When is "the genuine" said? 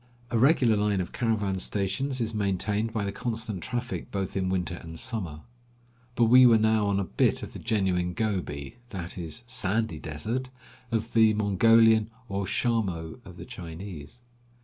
7.53-8.15